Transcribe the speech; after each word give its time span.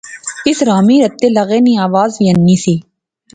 اس 0.47 0.57
رمبی 0.67 0.97
ریتی 1.01 1.27
لغے 1.37 1.59
نی 1.65 1.73
آواز 1.85 2.11
وی 2.17 2.25
اینی 2.29 2.55
سی 2.63 2.75